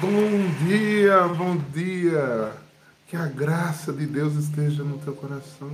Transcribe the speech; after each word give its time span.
Bom 0.00 0.64
dia, 0.64 1.26
bom 1.26 1.56
dia. 1.56 2.52
Que 3.08 3.16
a 3.16 3.26
graça 3.26 3.92
de 3.92 4.06
Deus 4.06 4.34
esteja 4.34 4.84
no 4.84 4.96
teu 4.98 5.12
coração, 5.12 5.72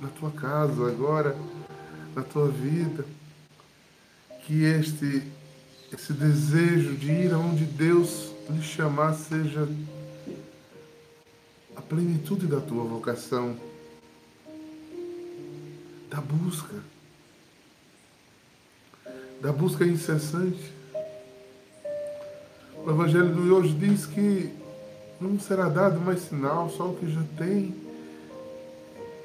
na 0.00 0.08
tua 0.08 0.30
casa 0.30 0.88
agora, 0.88 1.36
na 2.14 2.22
tua 2.22 2.48
vida. 2.48 3.04
Que 4.46 4.64
este 4.64 5.22
esse 5.92 6.14
desejo 6.14 6.94
de 6.94 7.10
ir 7.10 7.34
aonde 7.34 7.64
Deus 7.64 8.32
lhe 8.48 8.62
chamar 8.62 9.12
seja 9.12 9.68
a 11.76 11.82
plenitude 11.82 12.46
da 12.46 12.60
tua 12.60 12.84
vocação, 12.84 13.54
da 16.08 16.22
busca, 16.22 16.76
da 19.42 19.52
busca 19.52 19.84
incessante 19.84 20.79
o 22.84 22.90
Evangelho 22.90 23.34
de 23.34 23.50
hoje 23.50 23.74
diz 23.74 24.06
que 24.06 24.50
não 25.20 25.38
será 25.38 25.68
dado 25.68 26.00
mais 26.00 26.20
sinal, 26.20 26.70
só 26.70 26.88
o 26.88 26.96
que 26.96 27.12
já 27.12 27.22
tem. 27.36 27.74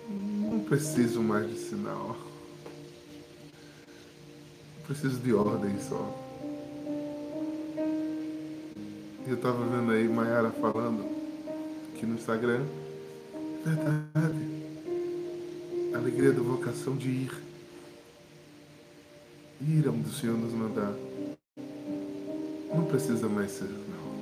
Não 0.10 0.60
preciso 0.60 1.22
mais 1.22 1.50
de 1.50 1.58
sinal. 1.58 2.18
Preciso 4.86 5.20
de 5.20 5.34
ordem 5.34 5.80
só. 5.80 6.22
Eu 9.28 9.36
estava 9.36 9.66
vendo 9.66 9.92
aí 9.92 10.08
Mayara 10.08 10.52
falando 10.52 11.06
aqui 11.94 12.06
no 12.06 12.16
Instagram. 12.16 12.64
Verdade. 13.64 14.66
A 15.94 15.98
alegria 15.98 16.32
da 16.32 16.42
vocação 16.42 16.96
de 16.96 17.10
ir. 17.10 17.32
Ir 19.62 19.88
onde 19.88 20.10
o 20.10 20.14
Senhor 20.14 20.38
nos 20.38 20.54
mandar. 20.54 20.94
Precisa 22.96 23.28
mais 23.28 23.52
ser, 23.52 23.68
não. 23.68 24.16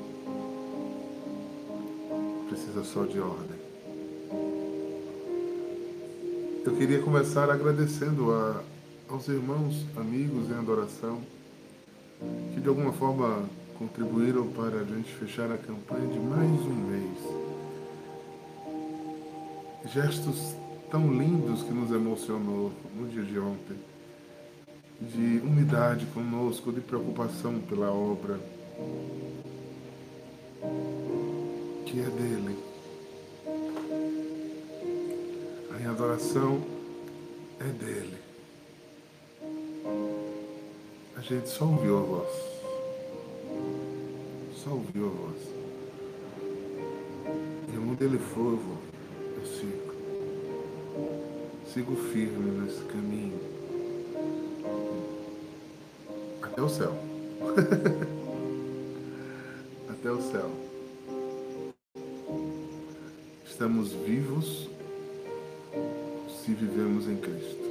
Precisa 2.47 2.83
só 2.83 3.05
de 3.05 3.19
ordem. 3.19 3.59
Eu 6.65 6.75
queria 6.75 6.99
começar 7.03 7.51
agradecendo 7.51 8.33
a, 8.33 8.63
aos 9.07 9.27
irmãos, 9.27 9.85
amigos 9.95 10.49
em 10.49 10.55
adoração, 10.55 11.21
que 12.55 12.61
de 12.61 12.67
alguma 12.67 12.91
forma 12.93 13.47
contribuíram 13.77 14.47
para 14.47 14.79
a 14.79 14.83
gente 14.83 15.13
fechar 15.13 15.51
a 15.51 15.57
campanha 15.59 16.07
de 16.07 16.17
mais 16.17 16.49
um 16.49 16.73
mês. 16.89 17.19
Gestos 19.93 20.55
tão 20.89 21.13
lindos 21.13 21.61
que 21.61 21.71
nos 21.71 21.91
emocionou 21.91 22.71
no 22.95 23.07
dia 23.07 23.21
de 23.21 23.37
ontem 23.37 23.77
de 24.99 25.41
unidade 25.43 26.05
conosco, 26.07 26.71
de 26.71 26.79
preocupação 26.79 27.59
pela 27.59 27.91
obra 27.91 28.39
que 31.85 31.99
é 31.99 32.09
dele. 32.09 32.57
A 35.71 35.89
adoração 35.89 36.61
é 37.59 37.65
dele. 37.65 38.17
A 41.15 41.21
gente 41.21 41.49
só 41.49 41.65
ouviu 41.65 41.97
a 41.97 42.01
voz. 42.01 42.29
Só 44.55 44.71
ouviu 44.71 45.07
a 45.07 45.09
voz. 45.09 45.41
E 47.73 47.77
onde 47.77 48.03
ele 48.03 48.17
for, 48.17 48.51
eu 48.51 48.57
vou. 48.57 48.77
Eu 49.37 49.45
sigo. 49.45 49.93
Sigo 51.67 51.95
firme 51.95 52.61
nesse 52.61 52.83
caminho 52.85 53.53
até 56.53 56.61
o 56.61 56.69
céu. 56.69 56.93
até 60.03 60.11
o 60.11 60.21
céu. 60.21 60.51
Estamos 63.45 63.93
vivos 63.93 64.67
se 66.43 66.53
vivemos 66.53 67.07
em 67.07 67.15
Cristo. 67.15 67.63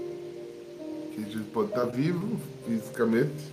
Que 1.14 1.24
a 1.26 1.28
gente 1.28 1.50
pode 1.50 1.68
estar 1.68 1.84
vivo 1.84 2.40
fisicamente, 2.66 3.52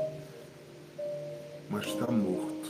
mas 1.70 1.88
está 1.88 2.10
morto. 2.10 2.70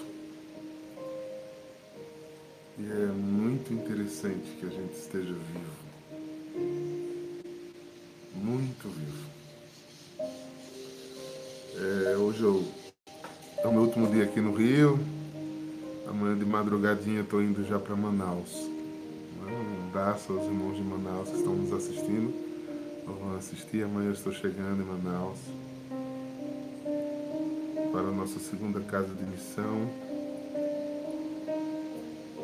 E 2.80 2.92
é 2.92 3.06
muito 3.06 3.72
interessante 3.72 4.50
que 4.60 4.66
a 4.66 4.70
gente 4.70 4.94
esteja 4.96 5.34
vivo. 5.34 5.90
Muito 8.34 8.90
vivo. 8.90 9.30
É, 11.78 12.18
hoje 12.18 12.42
eu, 12.42 12.66
é 13.60 13.68
o 13.68 13.72
meu 13.72 13.84
último 13.84 14.08
dia 14.08 14.24
aqui 14.24 14.42
no 14.42 14.56
Rio. 14.56 15.00
Madrugadinha 16.50 17.22
estou 17.22 17.44
indo 17.44 17.64
já 17.64 17.78
para 17.78 17.96
Manaus. 17.96 18.68
Um 19.48 19.90
abraço 19.90 20.34
aos 20.34 20.46
irmãos 20.46 20.78
de 20.78 20.82
Manaus 20.82 21.30
que 21.30 21.38
estão 21.38 21.54
nos 21.54 21.72
assistindo. 21.72 22.34
Ou 23.08 23.14
vão 23.14 23.38
assistir. 23.38 23.84
Amanhã 23.84 24.12
estou 24.12 24.34
chegando 24.34 24.82
em 24.82 24.86
Manaus 24.86 25.38
para 27.92 28.08
a 28.08 28.12
nossa 28.12 28.40
segunda 28.40 28.80
casa 28.80 29.14
de 29.14 29.24
missão. 29.26 29.88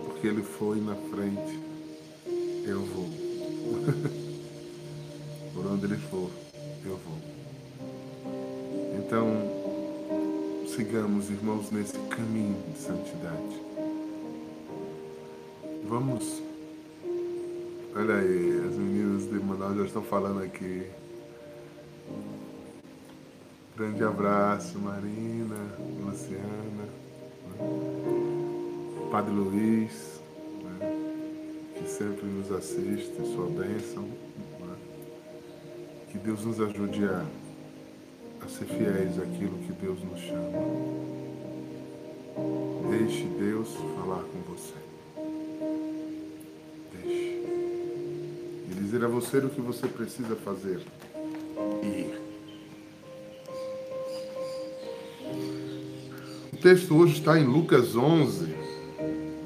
Porque 0.05 0.27
ele 0.27 0.43
foi 0.43 0.79
na 0.79 0.93
frente, 0.95 1.59
eu 2.63 2.81
vou. 2.81 3.09
Por 5.51 5.66
onde 5.66 5.85
ele 5.85 5.97
for, 5.97 6.29
eu 6.85 6.95
vou. 6.97 7.17
Então, 8.99 9.25
sigamos, 10.67 11.31
irmãos, 11.31 11.72
nesse 11.72 11.97
caminho 12.09 12.61
de 12.72 12.77
santidade. 12.77 13.74
Vamos. 15.88 16.41
Olha 17.96 18.16
aí, 18.16 18.63
as 18.68 18.75
meninas 18.75 19.23
de 19.29 19.35
Manaus 19.35 19.78
já 19.78 19.85
estão 19.85 20.01
falando 20.01 20.44
aqui. 20.44 20.85
Grande 23.78 24.03
abraço, 24.03 24.78
Marina, 24.79 25.56
Luciana, 26.03 26.44
né? 26.78 26.90
Padre 29.12 29.34
Luiz, 29.34 30.22
né? 30.63 31.73
que 31.78 31.90
sempre 31.90 32.25
nos 32.25 32.52
assiste, 32.52 33.16
sua 33.34 33.47
bênção. 33.47 34.03
Né? 34.03 34.75
Que 36.12 36.17
Deus 36.17 36.44
nos 36.46 36.59
ajude 36.59 37.06
a 37.06 37.25
a 38.46 38.47
ser 38.47 38.66
fiéis 38.66 39.19
àquilo 39.19 39.57
que 39.59 39.73
Deus 39.73 40.00
nos 40.03 40.19
chama. 40.19 40.52
Deixe 42.91 43.25
Deus 43.25 43.73
falar 43.96 44.23
com 44.23 44.53
você. 44.53 44.94
Dizer 48.85 49.03
a 49.03 49.07
você 49.07 49.40
o 49.40 49.50
que 49.50 49.59
você 49.59 49.88
precisa 49.88 50.35
fazer. 50.35 50.79
Ir. 51.81 52.22
O 56.53 56.57
texto 56.57 56.96
hoje 56.96 57.13
está 57.13 57.40
em 57.40 57.46
Lucas 57.46 57.96
11, 57.96 58.46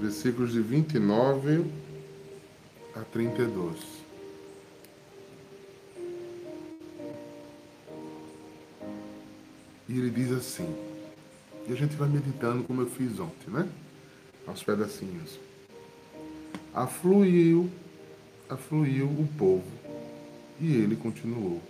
versículos 0.01 0.51
de 0.51 0.59
29 0.59 1.65
a 2.95 2.99
32. 2.99 3.77
E 9.87 9.97
ele 9.97 10.09
diz 10.09 10.33
assim, 10.33 10.75
e 11.67 11.71
a 11.71 11.75
gente 11.75 11.95
vai 11.95 12.09
meditando 12.09 12.63
como 12.65 12.81
eu 12.81 12.87
fiz 12.87 13.17
ontem, 13.19 13.49
né? 13.49 13.67
Aos 14.45 14.61
pedacinhos. 14.61 15.39
Afluiu, 16.73 17.69
afluiu 18.49 19.05
o 19.05 19.27
povo, 19.37 19.71
e 20.59 20.75
ele 20.75 20.95
continuou. 20.95 21.61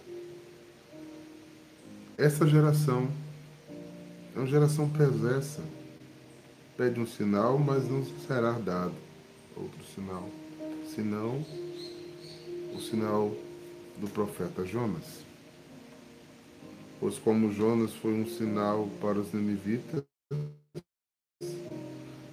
Essa 2.17 2.47
geração 2.47 3.09
é 4.33 4.39
uma 4.39 4.47
geração 4.47 4.89
perversa. 4.89 5.61
Pede 6.77 6.99
um 6.99 7.05
sinal, 7.05 7.59
mas 7.59 7.89
não 7.89 8.05
será 8.25 8.53
dado 8.53 8.93
outro 9.55 9.83
sinal, 9.93 10.29
senão 10.95 11.45
o 12.73 12.79
sinal 12.79 13.35
do 13.97 14.07
profeta 14.07 14.65
Jonas. 14.65 15.25
Pois 16.99 17.17
como 17.17 17.51
Jonas 17.51 17.93
foi 17.95 18.13
um 18.13 18.25
sinal 18.25 18.87
para 19.01 19.19
os 19.19 19.33
ninivitas, 19.33 20.03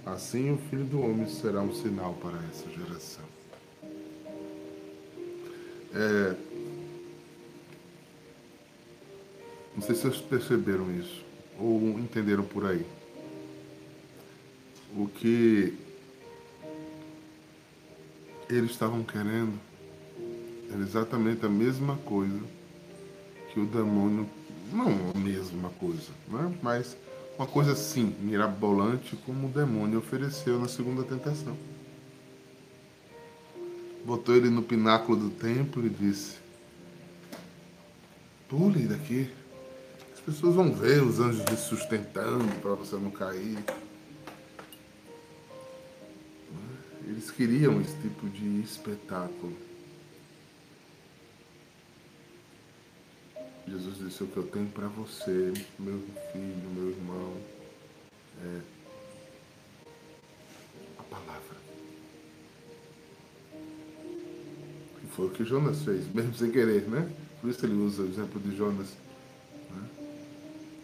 assim 0.04 0.52
o 0.52 0.58
Filho 0.70 0.84
do 0.84 1.00
Homem 1.00 1.28
será 1.28 1.60
um 1.60 1.74
sinal 1.74 2.14
para 2.14 2.38
essa 2.48 2.70
geração. 2.70 3.24
É, 5.98 6.36
não 9.74 9.82
sei 9.82 9.94
se 9.94 10.02
vocês 10.02 10.18
perceberam 10.18 10.94
isso 10.94 11.24
ou 11.58 11.98
entenderam 11.98 12.44
por 12.44 12.66
aí. 12.66 12.84
O 14.94 15.06
que 15.08 15.74
eles 18.50 18.72
estavam 18.72 19.02
querendo 19.02 19.58
era 20.70 20.82
exatamente 20.82 21.46
a 21.46 21.48
mesma 21.48 21.96
coisa 21.98 22.40
que 23.52 23.58
o 23.58 23.64
demônio 23.64 24.28
não 24.70 25.10
a 25.14 25.18
mesma 25.18 25.70
coisa, 25.70 26.10
né? 26.28 26.54
mas 26.62 26.94
uma 27.38 27.46
coisa 27.46 27.72
assim, 27.72 28.14
mirabolante, 28.20 29.16
como 29.24 29.46
o 29.46 29.50
demônio 29.50 29.98
ofereceu 29.98 30.58
na 30.58 30.68
segunda 30.68 31.02
tentação. 31.02 31.56
Botou 34.06 34.36
ele 34.36 34.48
no 34.48 34.62
pináculo 34.62 35.18
do 35.18 35.30
templo 35.30 35.84
e 35.84 35.90
disse: 35.90 36.36
Pule 38.48 38.86
daqui. 38.86 39.28
As 40.14 40.20
pessoas 40.20 40.54
vão 40.54 40.72
ver 40.72 41.02
os 41.02 41.18
anjos 41.18 41.44
te 41.44 41.56
sustentando 41.56 42.54
para 42.60 42.74
você 42.74 42.94
não 42.94 43.10
cair. 43.10 43.58
Eles 47.04 47.32
queriam 47.32 47.80
esse 47.80 47.96
tipo 48.00 48.28
de 48.28 48.60
espetáculo. 48.60 49.56
Jesus 53.66 53.98
disse: 53.98 54.22
O 54.22 54.28
que 54.28 54.36
eu 54.36 54.46
tenho 54.46 54.68
para 54.68 54.86
você, 54.86 55.52
meu 55.80 56.00
filho, 56.32 56.70
meu 56.76 56.90
irmão, 56.90 57.32
é 58.44 58.75
foi 65.16 65.26
o 65.26 65.30
que 65.30 65.44
Jonas 65.44 65.82
fez, 65.82 66.06
mesmo 66.14 66.34
sem 66.34 66.50
querer, 66.50 66.82
né? 66.82 67.10
Por 67.40 67.48
isso 67.48 67.64
ele 67.64 67.74
usa 67.74 68.02
o 68.02 68.06
exemplo 68.06 68.38
de 68.38 68.54
Jonas. 68.54 68.88
Né? 69.70 69.88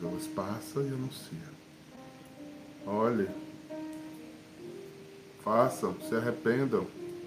Jonas 0.00 0.26
passa 0.29 0.81
e 0.81 0.88
anuncia. 0.88 1.52
Olhe, 2.87 3.29
façam, 5.44 5.94
se 6.08 6.14
arrependam, 6.14 6.87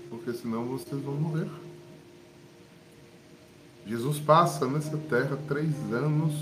porque 0.10 0.34
senão 0.34 0.66
vocês 0.66 1.02
vão 1.02 1.13
morrer. 1.13 1.50
Jesus 3.86 4.19
passa 4.19 4.68
nessa 4.68 4.98
terra 4.98 5.38
três 5.48 5.74
anos 5.94 6.34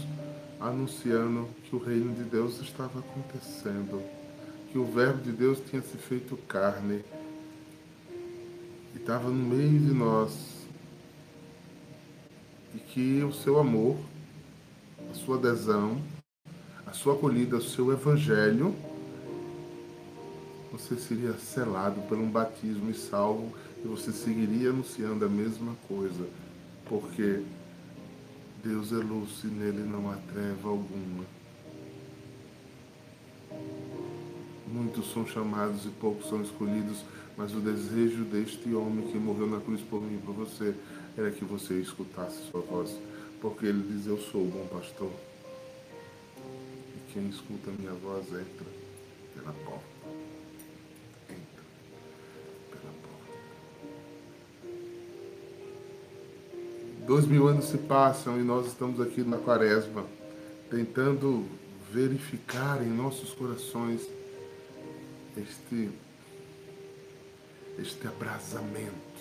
anunciando 0.60 1.50
que 1.66 1.76
o 1.76 1.80
reino 1.80 2.16
de 2.16 2.24
Deus 2.24 2.62
estava 2.62 3.00
acontecendo, 3.00 4.02
que 4.72 4.78
o 4.78 4.86
Verbo 4.86 5.22
de 5.22 5.32
Deus 5.32 5.60
tinha 5.70 5.82
se 5.82 5.98
feito 5.98 6.38
carne 6.48 7.04
e 8.96 8.98
estava 8.98 9.30
no 9.30 9.50
meio 9.50 9.80
de 9.80 9.94
nós, 9.94 10.53
que 12.94 13.24
o 13.24 13.34
seu 13.34 13.60
amor, 13.60 13.98
a 15.10 15.16
sua 15.16 15.38
adesão, 15.38 16.00
a 16.86 16.94
sua 16.94 17.16
acolhida, 17.16 17.58
o 17.58 17.62
seu 17.62 17.92
evangelho, 17.92 18.76
você 20.72 20.96
seria 20.96 21.34
selado 21.34 22.02
por 22.02 22.20
um 22.20 22.30
batismo 22.30 22.92
e 22.92 22.94
salvo, 22.94 23.52
e 23.84 23.88
você 23.88 24.12
seguiria 24.12 24.70
anunciando 24.70 25.26
a 25.26 25.30
mesma 25.30 25.76
coisa 25.88 26.24
porque 26.86 27.42
Deus 28.64 28.92
é 28.92 28.98
luz 28.98 29.44
e 29.44 29.48
nele 29.48 29.82
não 29.82 30.12
há 30.12 30.16
treva 30.32 30.70
alguma. 30.70 31.24
Muitos 34.68 35.12
são 35.12 35.26
chamados 35.26 35.84
e 35.86 35.90
poucos 35.90 36.30
são 36.30 36.44
escolhidos, 36.44 37.04
mas 37.36 37.56
o 37.56 37.60
desejo 37.60 38.24
deste 38.24 38.72
homem 38.76 39.08
que 39.08 39.18
morreu 39.18 39.48
na 39.48 39.60
cruz 39.60 39.82
por 39.82 40.00
mim 40.00 40.16
e 40.16 40.26
por 40.26 40.36
você 40.36 40.76
era 41.18 41.32
que 41.32 41.46
você 41.46 41.76
escutasse 41.80 42.50
sua 42.50 42.62
voz, 42.62 42.96
porque 43.42 43.66
ele 43.66 43.82
diz: 43.82 44.08
Eu 44.08 44.18
sou 44.18 44.42
o 44.42 44.46
bom 44.48 44.68
pastor. 44.68 45.12
E 46.38 47.14
quem 47.14 47.30
escuta 47.30 47.72
minha 47.72 47.94
voz 47.94 48.26
entra 48.28 48.66
pela 49.36 49.54
porta. 49.66 49.94
Dois 57.06 57.28
mil 57.28 57.50
anos 57.50 57.66
se 57.66 57.78
passam 57.80 58.40
e 58.40 58.44
nós 58.44 58.66
estamos 58.66 59.02
aqui 59.02 59.24
na 59.24 59.38
quaresma, 59.38 60.06
tentando 60.70 61.46
verificar 61.92 62.82
em 62.82 62.90
nossos 62.90 63.34
corações 63.34 64.08
este, 65.36 65.90
este 67.78 68.08
abrasamento. 68.08 69.13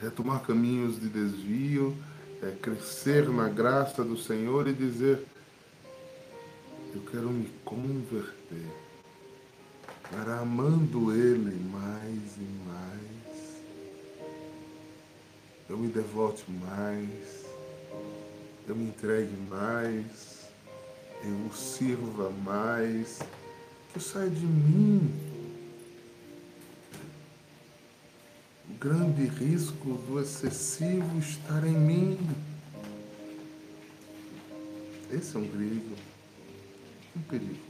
Retomar 0.00 0.42
caminhos 0.42 1.00
de 1.00 1.08
desvio, 1.08 1.96
é 2.42 2.50
crescer 2.50 3.28
na 3.28 3.48
graça 3.48 4.04
do 4.04 4.16
Senhor 4.16 4.68
e 4.68 4.72
dizer: 4.72 5.24
Eu 6.94 7.00
quero 7.10 7.30
me 7.30 7.50
converter, 7.64 8.70
para 10.10 10.40
amando 10.40 11.12
Ele 11.12 11.56
mais 11.72 12.36
e 12.36 12.68
mais 12.68 12.94
eu 15.68 15.78
me 15.78 15.88
devote 15.88 16.44
mais, 16.50 17.46
eu 18.68 18.76
me 18.76 18.84
entregue 18.84 19.36
mais, 19.48 20.46
eu 21.24 21.46
o 21.46 21.52
sirva 21.52 22.30
mais, 22.44 23.18
que 23.92 23.98
saia 23.98 24.28
de 24.28 24.46
mim. 24.46 25.33
Grande 28.84 29.24
risco 29.24 29.94
do 30.06 30.20
excessivo 30.20 31.18
estar 31.18 31.66
em 31.66 31.72
mim. 31.72 32.18
Esse 35.10 35.36
é 35.36 35.38
um 35.38 35.48
perigo. 35.48 35.96
Um 37.16 37.20
perigo. 37.22 37.64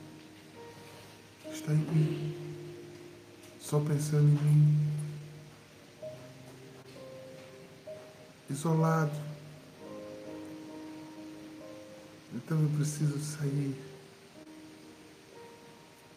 Está 1.52 1.72
em 1.72 1.76
mim. 1.76 2.34
Só 3.60 3.78
pensando 3.78 4.26
em 4.26 4.44
mim. 4.44 4.94
isolado. 8.50 9.12
Então 12.34 12.60
eu 12.60 12.68
preciso 12.70 13.18
sair. 13.20 13.74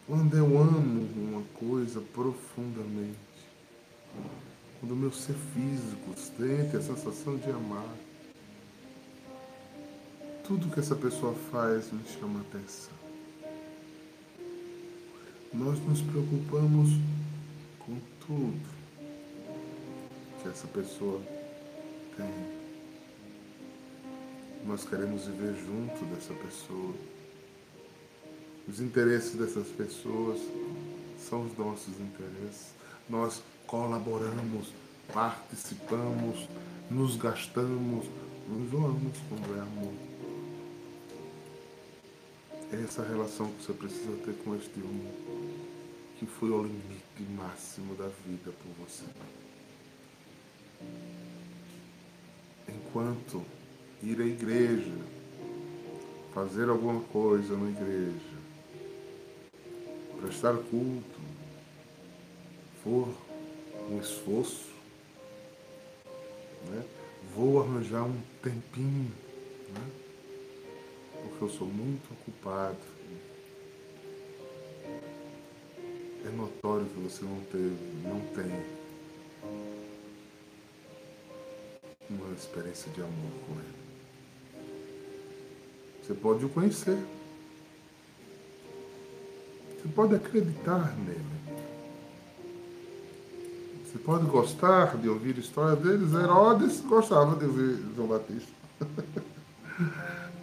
Quando 0.06 0.36
eu 0.36 0.58
amo 0.58 1.08
uma 1.16 1.42
coisa 1.54 2.00
profundamente, 2.00 3.27
quando 4.80 4.92
o 4.92 4.96
meu 4.96 5.12
ser 5.12 5.34
físico 5.54 6.14
sente 6.16 6.76
a 6.76 6.80
sensação 6.80 7.36
de 7.36 7.50
amar, 7.50 7.94
tudo 10.44 10.70
que 10.70 10.80
essa 10.80 10.94
pessoa 10.94 11.34
faz 11.50 11.92
me 11.92 12.04
chama 12.06 12.40
atenção. 12.40 12.96
Nós 15.52 15.78
nos 15.80 16.00
preocupamos 16.02 16.90
com 17.80 17.98
tudo 18.26 18.68
que 20.42 20.48
essa 20.48 20.66
pessoa 20.68 21.20
tem. 22.16 22.58
Nós 24.66 24.84
queremos 24.84 25.26
viver 25.26 25.54
junto 25.54 26.04
dessa 26.06 26.34
pessoa. 26.34 26.94
Os 28.68 28.80
interesses 28.80 29.34
dessas 29.34 29.68
pessoas 29.68 30.38
são 31.18 31.46
os 31.46 31.56
nossos 31.56 31.98
interesses. 32.00 32.74
Nós 33.08 33.42
colaboramos, 33.68 34.72
participamos, 35.12 36.48
nos 36.90 37.14
gastamos, 37.14 38.06
nos 38.48 39.18
quando 39.28 39.56
é 39.56 39.60
amor. 39.60 39.94
É 42.72 42.82
essa 42.82 43.04
relação 43.04 43.46
que 43.52 43.62
você 43.62 43.72
precisa 43.72 44.16
ter 44.24 44.34
com 44.42 44.56
este 44.56 44.80
homem, 44.80 45.12
que 46.18 46.26
foi 46.26 46.50
o 46.50 46.64
limite 46.64 47.22
máximo 47.36 47.94
da 47.94 48.08
vida 48.26 48.50
por 48.50 48.84
você 48.84 49.04
enquanto 52.88 53.42
ir 54.02 54.20
à 54.20 54.24
igreja, 54.24 54.92
fazer 56.32 56.68
alguma 56.68 57.00
coisa 57.00 57.56
na 57.56 57.70
igreja, 57.70 58.38
prestar 60.20 60.54
culto, 60.54 61.20
for 62.82 63.08
um 63.90 64.00
esforço, 64.00 64.68
né? 66.70 66.84
vou 67.34 67.62
arranjar 67.62 68.04
um 68.04 68.20
tempinho, 68.42 69.12
né? 69.70 69.90
porque 71.22 71.44
eu 71.44 71.48
sou 71.50 71.66
muito 71.66 72.12
ocupado. 72.12 72.76
É 76.26 76.30
notório 76.30 76.86
que 76.86 77.00
você 77.00 77.24
não 77.24 77.40
teve, 77.44 77.76
não 78.04 78.20
tem 78.34 78.78
uma 82.10 82.34
experiência 82.34 82.90
de 82.92 83.00
amor 83.00 83.32
com 83.46 83.54
Ele. 83.54 83.78
Você 86.02 86.14
pode 86.14 86.44
o 86.44 86.48
conhecer. 86.48 86.98
Você 89.76 89.88
pode 89.94 90.14
acreditar 90.14 90.96
nele. 90.98 91.37
Você 93.98 94.04
pode 94.04 94.26
gostar 94.26 94.96
de 94.96 95.08
ouvir 95.08 95.34
a 95.36 95.40
história 95.40 95.74
deles. 95.74 96.14
Herodes 96.14 96.80
gostava 96.82 97.34
de 97.34 97.46
ouvir 97.46 97.84
João 97.96 98.06
Batista. 98.06 98.52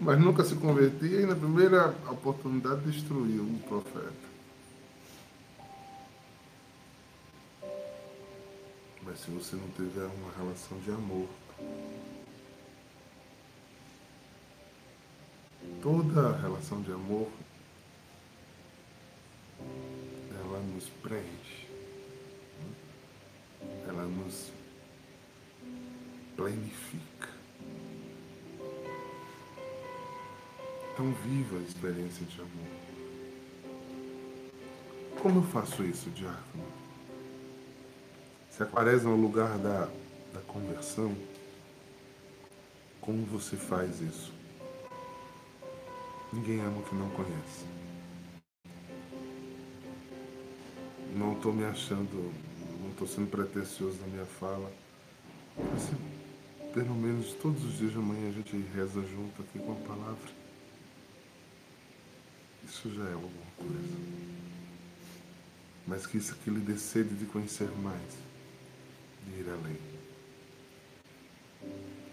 Mas 0.02 0.20
nunca 0.20 0.44
se 0.44 0.56
convertia 0.56 1.22
e 1.22 1.26
na 1.26 1.36
primeira 1.36 1.96
oportunidade 2.10 2.82
destruiu 2.82 3.44
o 3.44 3.60
profeta. 3.66 4.12
Mas 9.06 9.20
se 9.22 9.32
você 9.32 9.56
não 9.56 9.70
tiver 9.70 10.06
uma 10.06 10.32
relação 10.38 10.78
de 10.80 10.92
amor 10.92 11.30
toda 15.82 16.36
relação 16.38 16.82
de 16.82 16.92
amor 16.92 17.30
ela 20.32 20.60
nos 20.60 20.90
preenche, 21.02 21.65
ela 23.96 24.08
nos 24.08 24.52
planifica. 26.36 27.30
Então 30.94 31.12
viva 31.24 31.58
a 31.58 31.62
experiência 31.62 32.26
de 32.26 32.40
amor. 32.40 32.86
Como 35.22 35.40
eu 35.40 35.44
faço 35.44 35.84
isso, 35.84 36.10
diácono? 36.12 36.66
Se 38.50 38.64
a 38.64 38.66
quaresma 38.66 39.12
é 39.12 39.14
o 39.14 39.18
lugar 39.18 39.58
da, 39.58 39.90
da 40.34 40.40
conversão, 40.48 41.16
como 43.02 43.26
você 43.26 43.58
faz 43.58 44.02
isso? 44.02 44.34
Ninguém 46.32 46.62
ama 46.62 46.80
o 46.80 46.84
que 46.84 46.96
não 46.96 47.10
conhece. 47.10 47.66
Não 51.16 51.34
estou 51.34 51.54
me 51.54 51.66
achando, 51.66 52.34
estou 52.96 53.08
sendo 53.08 53.30
pretensioso 53.30 53.98
na 54.02 54.08
minha 54.08 54.26
fala. 54.26 54.72
Mas 55.58 55.90
pelo 56.74 56.96
menos 56.96 57.34
todos 57.34 57.64
os 57.64 57.78
dias 57.78 57.92
de 57.92 57.98
manhã 57.98 58.30
a 58.30 58.34
gente 58.34 58.58
reza 58.74 59.02
junto 59.02 59.42
aqui 59.42 59.60
com 59.60 59.72
a 59.72 59.88
palavra. 59.88 60.32
Isso 62.66 62.94
já 62.94 63.04
é 63.04 63.14
alguma 63.14 63.46
coisa 63.58 64.36
mas 65.88 66.08
que 66.08 66.18
isso 66.18 66.34
aqui 66.34 66.50
lhe 66.50 66.60
dê 66.60 66.78
sede 66.78 67.14
de 67.16 67.26
conhecer 67.26 67.70
mais, 67.78 68.18
de 69.26 69.40
ir 69.40 69.50
além. 69.50 69.78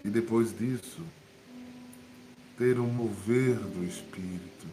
E 0.05 0.09
depois 0.09 0.55
disso, 0.57 1.01
ter 2.57 2.79
um 2.79 2.87
mover 2.87 3.55
do 3.55 3.83
Espírito, 3.83 4.67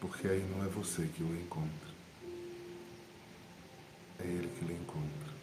porque 0.00 0.28
aí 0.28 0.44
não 0.50 0.64
é 0.64 0.68
você 0.68 1.08
que 1.16 1.22
o 1.22 1.34
encontra, 1.40 1.93
é 4.18 4.26
Ele 4.26 4.48
que 4.58 4.64
lhe 4.64 4.74
encontra. 4.74 5.34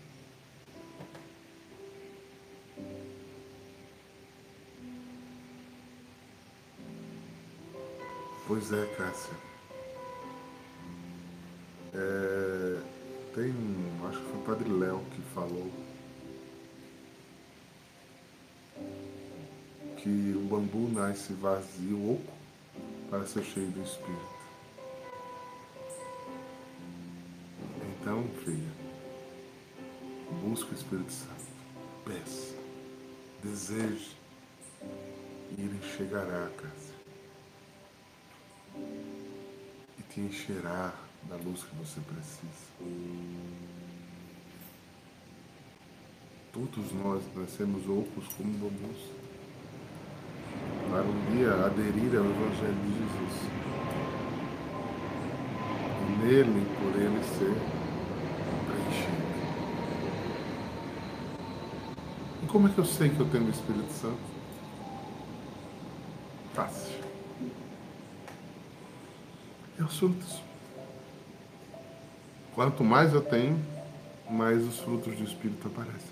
Pois 8.48 8.72
é, 8.74 8.86
Cássia. 8.98 9.34
É, 11.94 12.82
tem 13.34 13.52
um, 13.52 14.08
acho 14.10 14.20
que 14.20 14.26
foi 14.26 14.40
o 14.40 14.44
Padre 14.44 14.70
Léo 14.70 15.02
que 15.16 15.22
falou 15.34 15.72
que 20.02 20.34
o 20.36 20.42
bambu 20.50 20.90
nasce 20.90 21.32
vazio, 21.34 22.14
oco, 22.14 22.34
para 23.10 23.26
ser 23.26 23.44
cheio 23.44 23.68
do 23.68 23.84
Espírito. 23.84 24.41
Então, 28.02 28.24
filha, 28.44 28.72
busque 30.42 30.72
o 30.72 30.76
Espírito 30.76 31.12
Santo, 31.12 31.36
peça, 32.04 32.56
deseje, 33.44 34.18
e 35.56 35.62
ele 35.62 35.80
chegará 35.96 36.48
a 36.48 36.50
casa 36.50 36.94
e 40.00 40.04
te 40.10 40.22
encherá 40.22 40.96
da 41.30 41.36
luz 41.36 41.64
que 41.64 41.76
você 41.76 42.00
precisa. 42.02 42.72
Todos 46.52 46.92
nós 46.94 47.24
nascemos 47.36 47.88
ocos 47.88 48.28
como 48.36 48.52
bambus 48.54 49.12
para 50.90 51.04
um 51.04 51.36
dia 51.36 51.54
aderir 51.66 52.18
ao 52.18 52.26
Evangelho 52.26 52.76
de 52.84 52.94
Jesus. 52.98 53.36
E 56.10 56.26
nele, 56.26 56.66
por 56.78 57.00
ele 57.00 57.24
ser 57.24 57.56
preenchido. 58.68 59.22
E 62.41 62.41
como 62.52 62.68
é 62.68 62.72
que 62.72 62.78
eu 62.78 62.86
sei 62.86 63.10
que 63.10 63.20
eu 63.20 63.30
tenho 63.30 63.46
o 63.46 63.50
Espírito 63.50 63.94
Santo? 63.94 64.20
Fácil. 66.54 67.00
É 69.80 69.84
os 69.84 69.98
frutos. 69.98 70.42
Quanto 72.54 72.84
mais 72.84 73.14
eu 73.14 73.22
tenho, 73.22 73.58
mais 74.30 74.62
os 74.68 74.80
frutos 74.80 75.16
do 75.16 75.24
Espírito 75.24 75.66
aparecem. 75.68 76.12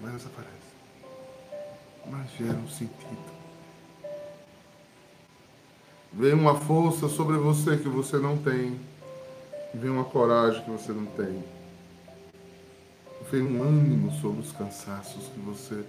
Mais 0.00 0.24
aparecem. 0.24 0.58
Mais 2.06 2.30
geram 2.38 2.68
sentido. 2.68 3.38
Vem 6.12 6.32
uma 6.32 6.54
força 6.54 7.08
sobre 7.08 7.36
você 7.38 7.76
que 7.76 7.88
você 7.88 8.18
não 8.18 8.38
tem. 8.38 8.78
Vem 9.74 9.90
uma 9.90 10.04
coragem 10.04 10.62
que 10.62 10.70
você 10.70 10.92
não 10.92 11.06
tem. 11.06 11.57
Vem 13.30 13.42
um 13.42 13.62
ânimo 13.62 14.10
sobre 14.22 14.40
os 14.40 14.52
cansaços 14.52 15.28
que 15.28 15.38
você 15.40 15.84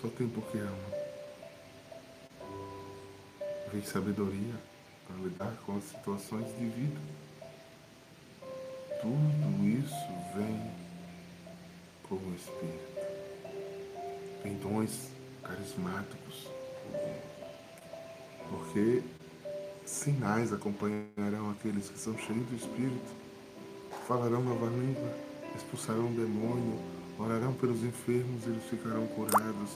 só 0.00 0.08
tem 0.08 0.26
porque 0.26 0.56
ama. 0.56 0.94
Vem 3.70 3.82
sabedoria 3.82 4.54
para 5.06 5.16
lidar 5.16 5.52
com 5.66 5.76
as 5.76 5.84
situações 5.84 6.46
de 6.56 6.64
vida. 6.64 7.00
Tudo 9.02 9.68
isso 9.68 9.94
vem 10.34 10.70
com 12.08 12.14
o 12.14 12.34
Espírito. 12.34 12.94
Vem 14.42 14.54
dons 14.54 15.10
carismáticos. 15.42 16.48
Porque 18.48 19.02
sinais 19.84 20.50
acompanharão 20.50 21.50
aqueles 21.50 21.90
que 21.90 21.98
são 21.98 22.16
cheios 22.16 22.46
do 22.48 22.56
Espírito. 22.56 23.12
Falarão 24.08 24.42
nova 24.42 24.66
língua, 24.66 25.14
expulsarão 25.54 26.06
o 26.06 26.14
demônio, 26.14 26.78
orarão 27.18 27.52
pelos 27.54 27.82
enfermos 27.82 28.44
e 28.46 28.50
eles 28.50 28.64
ficarão 28.64 29.06
curados 29.08 29.70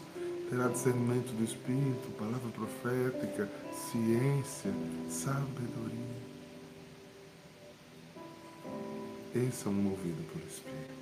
terá 0.49 0.69
discernimento 0.69 1.31
do 1.37 1.45
Espírito, 1.45 2.11
palavra 2.19 2.51
profética, 2.53 3.49
ciência, 3.73 4.73
sabedoria. 5.09 5.99
Esse 9.35 9.67
é 9.67 9.71
um 9.71 9.75
movido 9.75 10.23
pelo 10.33 10.47
Espírito. 10.47 10.99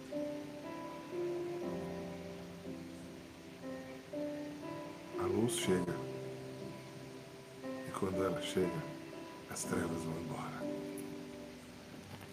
A 5.20 5.26
luz 5.26 5.52
chega. 5.52 5.96
E 7.86 7.90
quando 7.92 8.24
ela 8.24 8.42
chega, 8.42 8.82
as 9.48 9.62
trevas 9.62 10.02
vão 10.02 10.20
embora. 10.20 10.55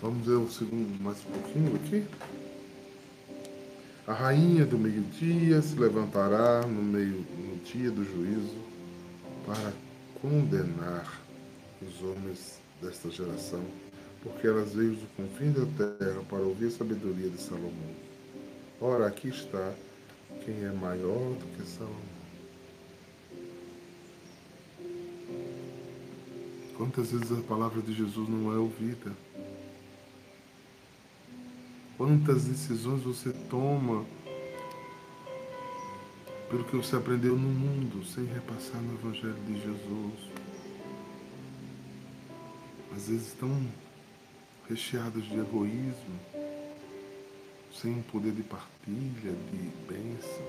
Vamos 0.04 0.28
ver 0.28 0.34
o 0.34 0.52
segundo 0.52 1.02
mais 1.02 1.18
um 1.26 1.32
pouquinho 1.32 1.76
aqui. 1.78 2.06
A 4.06 4.12
rainha 4.12 4.66
do 4.66 4.78
meio-dia 4.78 5.62
se 5.62 5.80
levantará 5.80 6.68
no, 6.68 6.84
meio, 6.84 7.26
no 7.38 7.56
dia 7.64 7.90
do 7.90 8.04
juízo 8.04 8.58
para 9.46 9.72
condenar 10.22 11.22
os 11.82 12.04
homens 12.04 12.60
desta 12.82 13.10
geração, 13.10 13.64
porque 14.22 14.46
elas 14.46 14.74
veio 14.74 14.92
do 14.92 15.08
confim 15.16 15.54
da 15.54 15.66
terra 15.96 16.22
para 16.30 16.40
ouvir 16.40 16.66
a 16.68 16.72
sabedoria 16.72 17.30
de 17.30 17.42
Salomão. 17.42 17.96
Ora, 18.82 19.08
aqui 19.08 19.30
está 19.30 19.74
quem 20.44 20.66
é 20.66 20.72
maior 20.74 21.34
do 21.36 21.46
que 21.56 21.66
Salomão. 21.66 21.96
Quantas 26.76 27.10
vezes 27.10 27.32
a 27.32 27.42
palavra 27.44 27.82
de 27.82 27.94
Jesus 27.94 28.28
não 28.28 28.54
é 28.54 28.58
ouvida? 28.58 29.14
Quantas 32.06 32.44
decisões 32.44 33.02
você 33.02 33.32
toma 33.50 34.06
pelo 36.50 36.66
que 36.66 36.76
você 36.76 36.98
aprendeu 36.98 37.34
no 37.34 37.48
mundo, 37.48 38.06
sem 38.06 38.26
repassar 38.26 38.82
no 38.82 38.96
Evangelho 38.96 39.42
de 39.48 39.54
Jesus? 39.54 40.30
Às 42.94 43.08
vezes 43.08 43.28
estão 43.28 43.50
recheadas 44.68 45.24
de 45.24 45.40
egoísmo, 45.40 46.20
sem 47.74 48.02
poder 48.12 48.34
de 48.34 48.44
partilha, 48.44 49.32
de 49.54 49.72
bênção, 49.88 50.46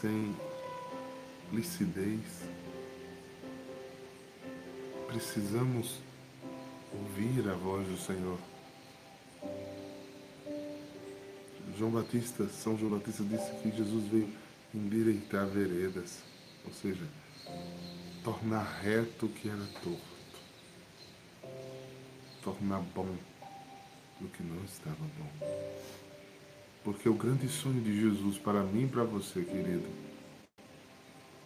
sem 0.00 0.34
lucidez. 1.52 2.42
Precisamos 5.08 5.98
ouvir 6.90 7.50
a 7.50 7.52
voz 7.52 7.86
do 7.86 7.98
Senhor. 7.98 8.55
João 11.76 11.90
Batista, 11.90 12.48
São 12.48 12.78
João 12.78 12.98
Batista 12.98 13.22
disse 13.24 13.50
que 13.62 13.70
Jesus 13.70 14.08
veio 14.08 14.28
endireitar 14.74 15.46
veredas, 15.46 16.22
ou 16.64 16.72
seja, 16.72 17.06
tornar 18.24 18.62
reto 18.80 19.26
o 19.26 19.28
que 19.28 19.48
era 19.48 19.66
torto, 19.82 20.00
tornar 22.42 22.80
bom 22.94 23.14
o 24.20 24.28
que 24.28 24.42
não 24.42 24.64
estava 24.64 24.96
bom. 25.18 25.56
Porque 26.82 27.08
o 27.08 27.14
grande 27.14 27.48
sonho 27.48 27.82
de 27.82 28.00
Jesus 28.00 28.38
para 28.38 28.62
mim 28.62 28.84
e 28.84 28.88
para 28.88 29.04
você, 29.04 29.42
querido, 29.42 29.88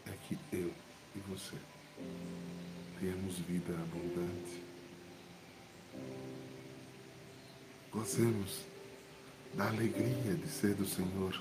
é 0.07 0.13
que 0.29 0.39
eu 0.53 0.73
e 1.17 1.19
você 1.29 1.57
tenhamos 3.01 3.37
vida 3.39 3.73
abundante. 3.73 4.63
Gozemos 7.91 8.70
da 9.55 9.69
alegria 9.69 10.35
de 10.35 10.49
ser 10.49 10.75
do 10.75 10.87
Senhor. 10.87 11.41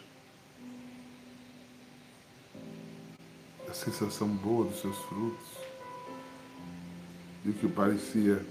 Da 3.67 3.73
sensação 3.73 4.27
boa 4.27 4.65
dos 4.65 4.81
seus 4.81 4.97
frutos. 5.05 5.47
E 7.45 7.49
o 7.49 7.53
que 7.53 7.67
parecia 7.67 8.45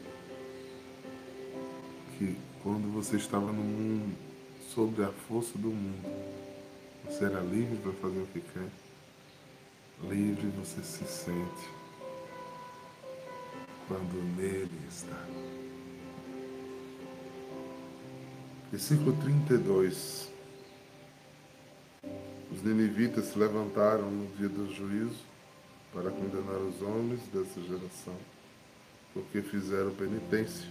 que 2.18 2.36
quando 2.62 2.92
você 2.92 3.16
estava 3.16 3.46
no 3.46 3.62
mundo, 3.62 4.16
sobre 4.74 5.02
a 5.02 5.08
força 5.08 5.58
do 5.58 5.68
mundo, 5.68 6.08
você 7.04 7.24
era 7.24 7.40
livre 7.40 7.76
para 7.78 7.92
fazer 7.94 8.20
o 8.20 8.26
que 8.26 8.40
quer. 8.40 8.68
Livre 10.08 10.46
você 10.56 10.80
se 10.82 11.04
sente 11.04 11.68
quando 13.88 14.22
nele 14.36 14.70
está. 14.88 15.26
Versículo 18.70 19.14
32. 19.22 20.28
Os 22.52 22.62
ninivitas 22.62 23.26
se 23.26 23.38
levantaram 23.38 24.10
no 24.10 24.26
dia 24.36 24.48
do 24.48 24.74
juízo 24.74 25.22
para 25.92 26.10
condenar 26.10 26.56
os 26.56 26.82
homens 26.82 27.20
dessa 27.32 27.60
geração, 27.62 28.16
porque 29.14 29.40
fizeram 29.40 29.90
penitência 29.92 30.68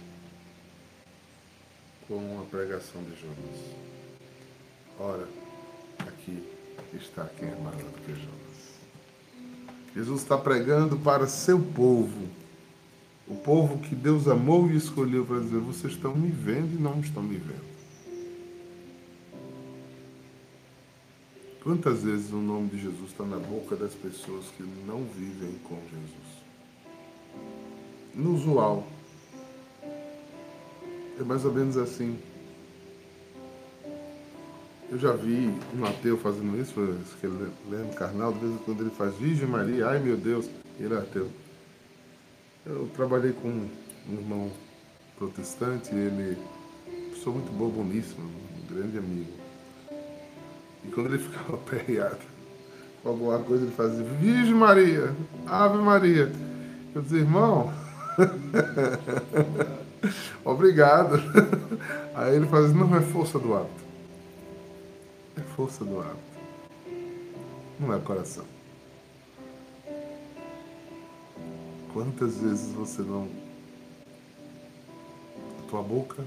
com 2.06 2.40
a 2.40 2.44
pregação 2.44 3.02
de 3.02 3.20
Jonas. 3.20 3.60
Ora, 4.98 5.28
aqui 5.98 6.42
está 6.94 7.24
quem 7.36 7.48
é 7.48 7.56
maior 7.56 7.76
do 7.76 8.00
que 8.00 8.12
Jonas. 8.12 8.38
Jesus 9.94 10.22
está 10.22 10.38
pregando 10.38 10.96
para 10.98 11.26
seu 11.26 11.58
povo, 11.58 12.28
o 13.26 13.34
povo 13.34 13.78
que 13.78 13.94
Deus 13.94 14.28
amou 14.28 14.70
e 14.70 14.76
escolheu 14.76 15.26
para 15.26 15.40
dizer: 15.40 15.58
vocês 15.58 15.94
estão 15.94 16.14
me 16.14 16.30
vendo 16.30 16.78
e 16.78 16.82
não 16.82 17.00
estão 17.00 17.22
me 17.22 17.36
vendo. 17.36 17.77
Quantas 21.68 22.02
vezes 22.02 22.32
o 22.32 22.38
nome 22.38 22.70
de 22.70 22.80
Jesus 22.80 23.10
está 23.10 23.24
na 23.24 23.36
boca 23.36 23.76
das 23.76 23.92
pessoas 23.92 24.46
que 24.56 24.62
não 24.86 25.04
vivem 25.04 25.52
com 25.64 25.74
Jesus? 25.74 26.38
Inusual 28.14 28.88
é 31.20 31.22
mais 31.22 31.44
ou 31.44 31.52
menos 31.52 31.76
assim. 31.76 32.18
Eu 34.90 34.98
já 34.98 35.12
vi 35.12 35.54
um 35.76 35.84
ateu 35.84 36.16
fazendo 36.16 36.58
isso, 36.58 36.80
Leandro 37.68 37.94
Carnal, 37.98 38.32
de 38.32 38.38
vez 38.38 38.52
em 38.54 38.58
quando 38.64 38.80
ele 38.80 38.90
faz 38.96 39.14
Virgem 39.16 39.46
Maria, 39.46 39.88
ai 39.88 39.98
meu 39.98 40.16
Deus, 40.16 40.48
ele 40.80 40.94
é 40.94 40.96
ateu. 40.96 41.28
Eu 42.64 42.88
trabalhei 42.94 43.34
com 43.34 43.48
um 43.48 43.68
irmão 44.10 44.50
protestante, 45.18 45.94
ele 45.94 46.38
pessoa 47.10 47.36
muito 47.36 47.52
boa, 47.52 47.70
boníssima, 47.70 48.24
um 48.24 48.74
grande 48.74 48.96
amigo. 48.96 49.37
E 50.88 50.90
quando 50.90 51.06
ele 51.06 51.18
ficava 51.18 51.54
aperreado 51.60 52.18
com 53.02 53.10
alguma 53.10 53.38
coisa, 53.40 53.64
ele 53.64 53.72
fazia 53.72 54.02
Virgem 54.02 54.54
Maria, 54.54 55.14
Ave 55.46 55.78
Maria. 55.78 56.32
Eu 56.94 57.02
dizia, 57.02 57.20
irmão, 57.20 57.70
Obrigado. 60.44 61.16
Aí 62.14 62.36
ele 62.36 62.46
faz, 62.46 62.72
não 62.74 62.96
é 62.96 63.00
força 63.00 63.38
do 63.38 63.54
hábito. 63.54 63.84
É 65.36 65.40
força 65.54 65.84
do 65.84 66.00
hábito. 66.00 66.18
Não 67.78 67.94
é 67.94 67.98
coração. 68.00 68.44
Quantas 71.92 72.38
vezes 72.38 72.72
você 72.72 73.02
não. 73.02 73.28
A 75.58 75.70
tua 75.70 75.82
boca 75.82 76.24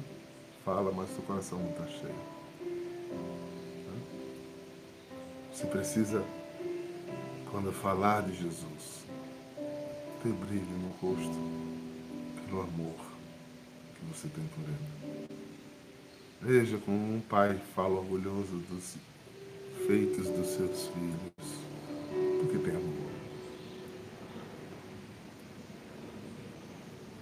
fala, 0.63 0.91
mas 0.91 1.09
teu 1.09 1.23
coração 1.23 1.59
não 1.59 1.71
está 1.71 1.87
cheio. 1.87 2.13
Você 5.61 5.67
precisa, 5.67 6.23
quando 7.51 7.71
falar 7.71 8.23
de 8.23 8.35
Jesus, 8.35 9.05
ter 10.23 10.33
brilho 10.33 10.65
no 10.65 10.89
rosto 10.99 11.37
pelo 12.47 12.61
amor 12.61 12.95
que 13.93 14.03
você 14.11 14.27
tem 14.27 14.43
por 14.55 14.63
ele. 14.63 15.27
Veja 16.41 16.79
como 16.79 16.97
um 16.97 17.21
pai 17.21 17.61
fala 17.75 17.99
orgulhoso 17.99 18.57
dos 18.71 18.95
feitos 19.85 20.29
dos 20.29 20.47
seus 20.47 20.87
filhos, 20.87 21.59
porque 22.39 22.57
tem 22.57 22.75
amor. 22.75 23.11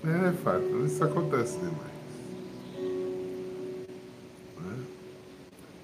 É, 0.06 0.32
Fátima, 0.42 0.86
isso 0.88 1.04
acontece 1.04 1.58
demais. 1.58 1.99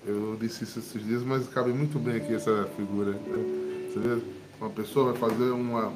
Eu 0.07 0.37
disse 0.39 0.63
isso 0.63 0.79
esses 0.79 1.03
dias, 1.03 1.23
mas 1.23 1.47
cabe 1.47 1.73
muito 1.73 1.97
bem 1.97 2.17
aqui 2.17 2.33
essa 2.35 2.69
figura. 2.75 3.11
Né? 3.13 3.89
Você 3.91 3.99
vê, 3.99 4.21
uma 4.59 4.69
pessoa 4.69 5.11
vai 5.11 5.29
fazer 5.29 5.49
uma 5.51 5.91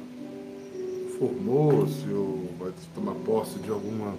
formou-se 1.18 2.08
ou 2.08 2.50
vai 2.58 2.72
tomar 2.94 3.14
posse 3.26 3.58
de 3.58 3.70
alguma 3.70 4.14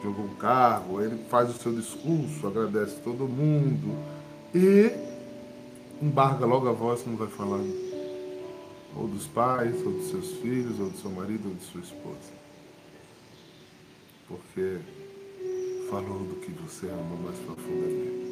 de 0.00 0.06
algum 0.06 0.28
cargo, 0.34 1.00
ele 1.00 1.16
faz 1.30 1.48
o 1.48 1.54
seu 1.54 1.72
discurso, 1.72 2.46
agradece 2.46 3.00
todo 3.02 3.26
mundo 3.26 3.96
e 4.54 4.92
embarga 6.02 6.44
logo 6.44 6.68
a 6.68 6.72
voz 6.72 7.02
como 7.02 7.16
vai 7.16 7.28
falando. 7.28 7.74
Ou 8.94 9.08
dos 9.08 9.26
pais, 9.26 9.74
ou 9.84 9.92
dos 9.92 10.08
seus 10.10 10.32
filhos, 10.38 10.78
ou 10.80 10.90
do 10.90 10.98
seu 10.98 11.10
marido, 11.10 11.48
ou 11.48 11.54
de 11.54 11.64
sua 11.64 11.80
esposa. 11.80 12.32
Porque 14.28 14.78
falou 15.90 16.20
do 16.24 16.36
que 16.36 16.50
você 16.50 16.86
ama 16.86 17.16
mais 17.24 17.38
profundamente. 17.38 18.25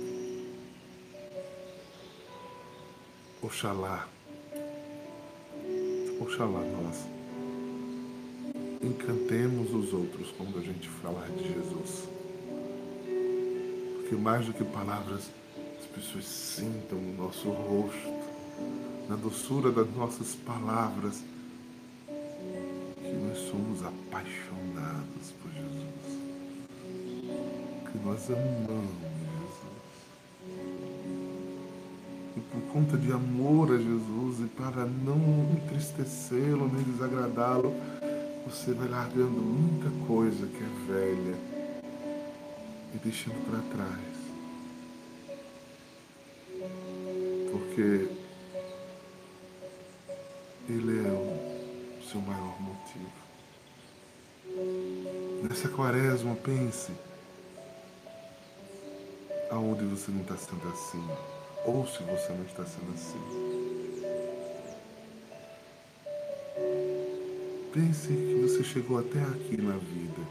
Oxalá, 3.44 4.08
Oxalá 6.18 6.60
nós 6.60 7.04
encantemos 8.82 9.70
os 9.70 9.92
outros 9.92 10.32
quando 10.38 10.58
a 10.58 10.62
gente 10.62 10.88
falar 10.88 11.28
de 11.28 11.52
Jesus. 11.52 12.08
Porque 13.96 14.16
mais 14.16 14.46
do 14.46 14.54
que 14.54 14.64
palavras, 14.64 15.30
as 15.78 15.84
pessoas 15.94 16.24
sintam 16.24 16.98
no 16.98 17.22
nosso 17.22 17.50
rosto, 17.50 18.14
na 19.10 19.16
doçura 19.16 19.70
das 19.70 19.94
nossas 19.94 20.34
palavras, 20.36 21.22
que 22.06 23.12
nós 23.12 23.38
somos 23.50 23.84
apaixonados 23.84 25.32
por 25.42 25.52
Jesus. 25.52 26.18
Que 27.92 27.98
nós 27.98 28.26
amamos 28.30 29.23
E 32.36 32.40
por 32.40 32.60
conta 32.72 32.96
de 32.96 33.12
amor 33.12 33.72
a 33.72 33.78
Jesus 33.78 34.40
e 34.40 34.48
para 34.48 34.84
não 34.84 35.52
entristecê-lo 35.52 36.68
nem 36.72 36.82
desagradá-lo, 36.82 37.72
você 38.46 38.72
vai 38.72 38.88
largando 38.88 39.40
muita 39.40 39.90
coisa 40.06 40.46
que 40.46 40.62
é 40.62 40.92
velha 40.92 41.36
e 42.94 42.98
deixando 42.98 43.40
para 43.48 43.60
trás. 43.76 44.14
Porque 47.52 48.08
Ele 50.68 51.06
é 51.06 51.12
o 51.12 52.02
seu 52.10 52.20
maior 52.20 52.60
motivo. 52.60 53.24
Nessa 55.42 55.68
quaresma, 55.68 56.34
pense 56.36 56.92
aonde 59.50 59.84
você 59.84 60.10
não 60.10 60.22
está 60.22 60.36
sendo 60.36 60.68
assim, 60.68 61.04
ou 61.64 61.86
se 61.86 62.02
você 62.02 62.32
não 62.32 62.44
está 62.44 62.64
sendo 62.64 62.92
assim. 62.92 63.54
Pense 67.72 68.06
que 68.06 68.38
você 68.40 68.62
chegou 68.62 68.98
até 68.98 69.20
aqui 69.20 69.60
na 69.60 69.76
vida. 69.76 70.22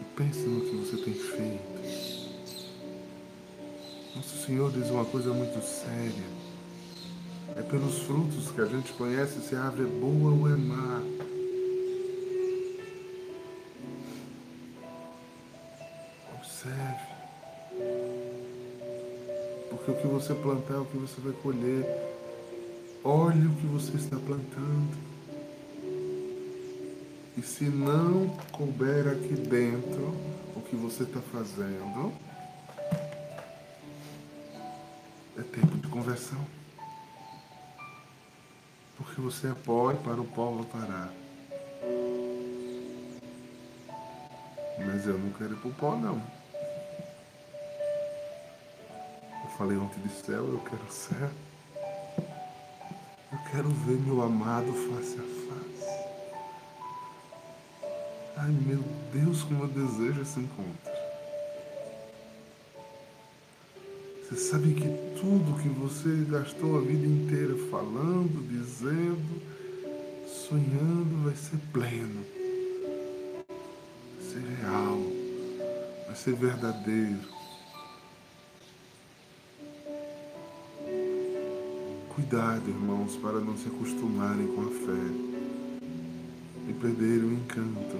E 0.00 0.04
pense 0.16 0.40
no 0.40 0.60
que 0.62 0.76
você 0.76 0.96
tem 1.04 1.14
feito. 1.14 1.68
Nosso 4.16 4.44
Senhor 4.44 4.72
diz 4.72 4.90
uma 4.90 5.04
coisa 5.04 5.32
muito 5.32 5.62
séria. 5.62 6.38
É 7.56 7.62
pelos 7.62 8.00
frutos 8.00 8.50
que 8.50 8.60
a 8.60 8.66
gente 8.66 8.92
conhece 8.94 9.40
se 9.40 9.54
a 9.54 9.64
árvore 9.64 9.88
é 9.88 10.00
boa 10.00 10.32
ou 10.32 10.48
é 10.48 10.56
má. 10.56 11.02
Observe. 16.34 17.17
Porque 19.70 19.90
o 19.90 19.94
que 19.94 20.06
você 20.06 20.34
plantar 20.34 20.74
é 20.74 20.78
o 20.78 20.84
que 20.84 20.96
você 20.96 21.20
vai 21.20 21.32
colher. 21.42 21.84
Olhe 23.04 23.46
o 23.46 23.54
que 23.54 23.66
você 23.66 23.96
está 23.96 24.16
plantando. 24.16 24.96
E 27.36 27.42
se 27.42 27.64
não 27.64 28.28
couber 28.52 29.08
aqui 29.08 29.34
dentro 29.34 30.14
o 30.56 30.60
que 30.60 30.74
você 30.74 31.04
está 31.04 31.20
fazendo, 31.20 32.12
É 35.38 35.42
tempo 35.42 35.78
de 35.78 35.86
conversão. 35.86 36.44
Porque 38.96 39.20
você 39.20 39.46
é 39.46 39.54
pó 39.54 39.92
e 39.92 39.94
para 39.94 40.20
o 40.20 40.24
pó 40.24 40.50
voltará. 40.50 41.12
Mas 44.84 45.06
eu 45.06 45.16
não 45.16 45.30
quero 45.30 45.52
ir 45.52 45.56
para 45.58 45.68
o 45.68 45.74
pó, 45.74 45.94
não. 45.94 46.37
Falei 49.58 49.76
ontem 49.76 50.00
de 50.02 50.24
céu, 50.24 50.46
eu 50.46 50.60
quero 50.60 50.88
céu. 50.88 51.30
Eu 53.32 53.38
quero 53.50 53.68
ver 53.68 53.98
meu 53.98 54.22
amado 54.22 54.72
face 54.72 55.18
a 55.18 55.22
face. 55.22 56.08
Ai 58.36 58.50
meu 58.50 58.84
Deus, 59.12 59.42
como 59.42 59.64
eu 59.64 59.68
desejo 59.68 60.22
esse 60.22 60.38
encontro. 60.38 60.92
Você 64.22 64.36
sabe 64.36 64.74
que 64.74 64.86
tudo 65.20 65.60
que 65.60 65.68
você 65.68 66.24
gastou 66.30 66.78
a 66.78 66.80
vida 66.80 67.06
inteira 67.06 67.56
falando, 67.68 68.46
dizendo, 68.48 69.42
sonhando, 70.28 71.24
vai 71.24 71.34
ser 71.34 71.58
pleno, 71.72 72.24
vai 74.14 74.30
ser 74.30 74.42
real, 74.60 74.98
vai 76.06 76.14
ser 76.14 76.34
verdadeiro. 76.34 77.37
Cuidado, 82.18 82.68
irmãos, 82.68 83.14
para 83.22 83.38
não 83.38 83.56
se 83.56 83.68
acostumarem 83.68 84.48
com 84.48 84.62
a 84.62 84.70
fé 84.70 85.78
e 86.68 86.72
perderem 86.72 87.28
o 87.28 87.32
encanto 87.32 87.96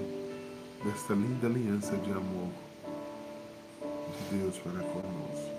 desta 0.85 1.15
linda 1.15 1.47
aliança 1.47 1.97
de 1.99 2.11
amor 2.11 2.51
de 3.81 4.37
Deus 4.37 4.59
para 4.59 4.83
conosco. 4.83 5.55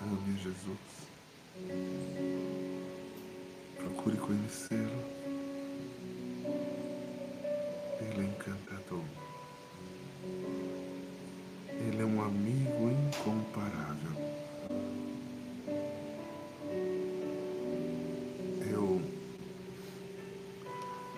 Ame 0.00 0.38
Jesus. 0.38 0.78
Procure 3.76 4.16
conhecê-lo. 4.16 5.02
Ele 8.00 8.20
é 8.20 8.24
encantador. 8.26 9.25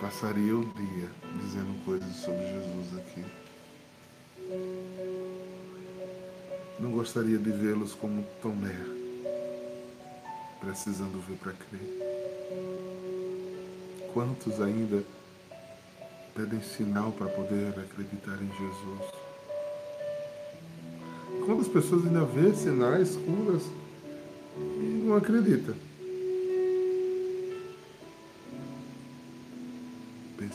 Passaria 0.09 0.57
o 0.57 0.65
dia 0.65 1.11
dizendo 1.43 1.85
coisas 1.85 2.17
sobre 2.17 2.41
Jesus 2.41 2.97
aqui. 2.97 3.23
Não 6.81 6.93
gostaria 6.93 7.37
de 7.37 7.51
vê-los 7.51 7.93
como 7.93 8.25
Tomé, 8.41 8.75
precisando 10.61 11.23
ver 11.29 11.37
para 11.37 11.53
crer. 11.53 12.09
Quantos 14.15 14.59
ainda 14.63 15.05
pedem 16.35 16.63
sinal 16.63 17.13
para 17.13 17.29
poder 17.29 17.79
acreditar 17.79 18.39
em 18.43 18.49
Jesus? 18.49 19.13
Quantas 21.45 21.69
pessoas 21.69 22.07
ainda 22.07 22.25
vê 22.25 22.55
sinais, 22.55 23.15
curas 23.15 23.63
e 24.57 25.03
não 25.05 25.17
acreditam? 25.17 25.88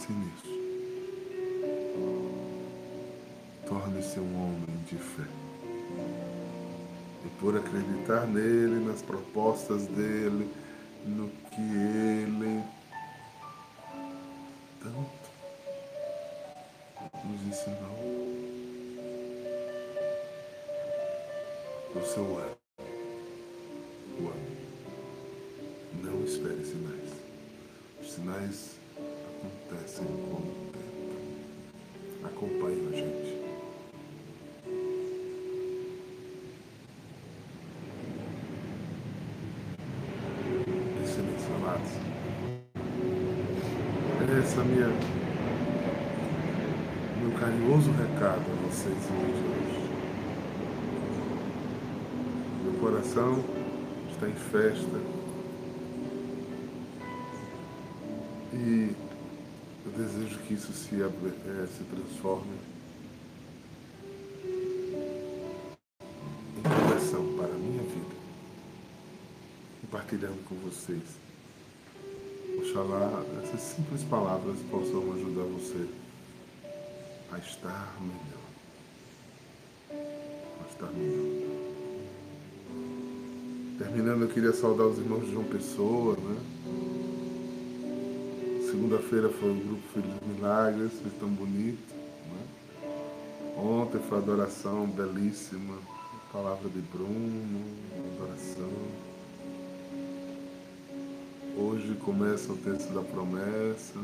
Pense 0.03 0.11
nisso. 0.11 0.59
Torne-se 3.67 4.19
um 4.19 4.35
homem 4.35 4.77
de 4.89 4.97
fé 4.97 5.23
por 7.39 7.57
acreditar 7.57 8.25
nele, 8.25 8.85
nas 8.85 9.01
propostas 9.01 9.85
dele, 9.87 10.49
no 11.05 11.29
que 11.51 11.61
ele 11.61 12.63
essa 44.31 44.63
minha 44.63 44.87
meu 47.19 47.31
carinhoso 47.39 47.91
recado 47.91 48.41
a 48.41 48.67
vocês 48.67 48.97
hoje. 48.97 49.89
Meu 52.63 52.73
coração 52.79 53.43
está 54.11 54.27
em 54.27 54.33
festa 54.33 54.99
e 58.53 58.95
eu 59.85 59.91
desejo 59.91 60.39
que 60.39 60.53
isso 60.53 60.71
se, 60.71 60.95
é, 61.01 61.67
se 61.67 61.83
transforme 61.83 62.57
em 66.57 66.61
conversão 66.61 67.35
para 67.35 67.53
a 67.53 67.57
minha 67.57 67.83
vida, 67.83 68.15
compartilhando 69.81 70.43
com 70.45 70.55
vocês 70.55 71.32
Oxalá 72.73 73.23
essas 73.43 73.61
simples 73.61 74.03
palavras 74.05 74.57
possam 74.71 75.13
ajudar 75.13 75.43
você 75.43 75.87
a 77.31 77.37
estar 77.37 77.95
melhor. 78.01 78.49
A 80.59 80.67
estar 80.71 80.87
melhor. 80.87 81.51
Terminando, 83.77 84.23
eu 84.23 84.27
queria 84.27 84.53
saudar 84.53 84.87
os 84.87 84.97
irmãos 84.97 85.23
de 85.23 85.33
João 85.33 85.43
Pessoa, 85.43 86.17
né? 86.17 86.35
Segunda-feira 88.71 89.29
foi 89.29 89.51
o 89.51 89.55
grupo 89.55 89.83
Filhos 89.93 90.19
de 90.19 90.25
Milagres, 90.29 90.93
foi 90.93 91.11
tão 91.19 91.29
bonito. 91.29 91.93
Né? 91.93 92.47
Ontem 93.55 93.99
foi 93.99 94.17
a 94.17 94.21
adoração 94.21 94.87
belíssima, 94.87 95.77
palavra 96.31 96.67
de 96.69 96.81
Bruno, 96.81 97.61
adoração. 98.15 99.12
Hoje 101.65 101.95
começa 101.95 102.51
o 102.51 102.57
texto 102.57 102.93
da 102.93 103.01
promessa. 103.01 103.97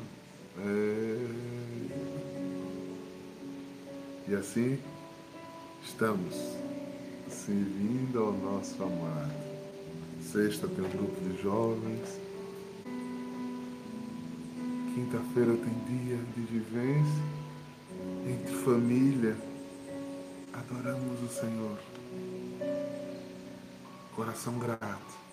É... 0.59 1.27
E 4.29 4.33
assim 4.33 4.79
estamos 5.83 6.33
servindo 7.29 8.17
ao 8.17 8.31
nosso 8.31 8.81
amado. 8.81 9.33
Sexta 10.21 10.69
tem 10.69 10.85
um 10.85 10.89
grupo 10.89 11.19
de 11.19 11.41
jovens. 11.43 12.17
Quinta-feira 14.95 15.53
tem 15.57 15.73
dia 15.85 16.17
de 16.37 16.41
vivência 16.43 17.23
entre 18.25 18.55
família. 18.63 19.35
Adoramos 20.53 21.21
o 21.23 21.27
Senhor. 21.27 21.77
Coração 24.15 24.57
grato. 24.57 25.28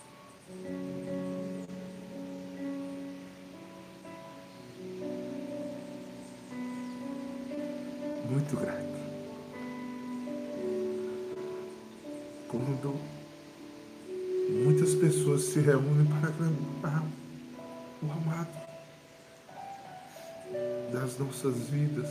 Muito 8.47 8.57
grato. 8.57 8.87
Quando 12.49 12.95
muitas 14.65 14.95
pessoas 14.95 15.43
se 15.43 15.61
reúnem 15.61 16.07
para 16.07 16.31
cantar 16.31 17.05
o 18.03 18.13
amado 18.13 18.67
das 20.93 21.19
nossas 21.19 21.57
vidas, 21.69 22.09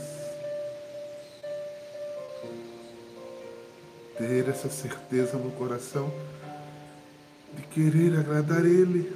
ter 4.18 4.48
essa 4.48 4.68
certeza 4.68 5.38
no 5.38 5.50
coração 5.52 6.12
de 7.54 7.62
querer 7.62 8.18
agradar 8.18 8.64
Ele, 8.66 9.10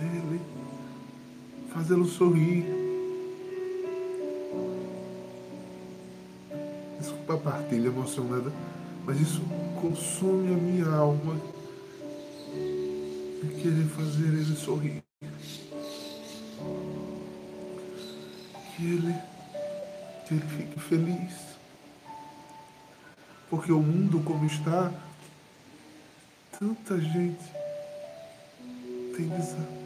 Ele, 0.00 0.40
fazê-lo 1.72 2.06
sorrir 2.06 2.91
a 7.34 7.38
partilha 7.38 7.88
emocionada, 7.88 8.52
mas 9.04 9.20
isso 9.20 9.40
consome 9.80 10.52
a 10.52 10.56
minha 10.56 10.88
alma 10.88 11.34
de 13.42 13.54
querer 13.60 13.86
fazer 13.88 14.28
ele 14.28 14.56
sorrir. 14.56 15.02
Que 18.76 18.84
ele, 18.84 19.14
que 20.26 20.34
ele 20.34 20.46
fique 20.56 20.80
feliz. 20.80 21.32
Porque 23.50 23.72
o 23.72 23.80
mundo 23.80 24.22
como 24.24 24.46
está 24.46 24.90
tanta 26.58 26.98
gente 27.00 27.52
tem 29.16 29.26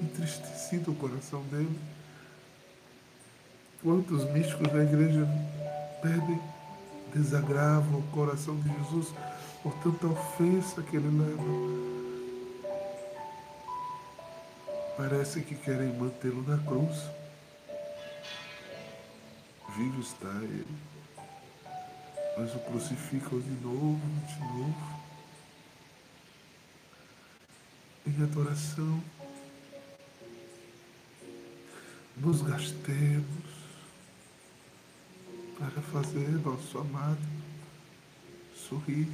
entristecido 0.03 0.93
o 0.93 0.95
coração 0.95 1.43
dele. 1.45 1.79
Quantos 3.83 4.25
místicos 4.31 4.69
da 4.73 4.83
igreja 4.83 5.27
pedem, 6.03 6.41
desagravam 7.17 8.01
o 8.01 8.03
coração 8.13 8.61
de 8.61 8.69
Jesus 8.69 9.15
por 9.63 9.73
tanta 9.79 10.07
ofensa 10.07 10.83
que 10.83 10.97
ele 10.97 11.09
leva. 11.09 11.87
Parece 14.97 15.41
que 15.41 15.55
querem 15.55 15.93
mantê-lo 15.95 16.43
na 16.47 16.59
cruz. 16.59 16.97
Vivo 19.77 20.01
está 20.01 20.29
ele, 20.43 20.67
mas 22.39 22.55
o 22.55 22.59
crucificam 22.61 23.41
de 23.41 23.51
novo, 23.63 24.01
de 24.27 24.41
novo, 24.41 25.01
em 28.07 28.23
adoração. 28.23 29.03
Nos 32.17 32.41
gastemos 32.41 33.56
para 35.59 35.83
fazer 35.83 36.29
nosso 36.45 36.79
amado 36.79 37.19
sorrir. 38.69 39.09